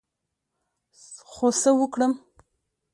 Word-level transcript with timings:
خو 1.31 1.47
څه 1.59 1.71
وکړم، 1.79 2.13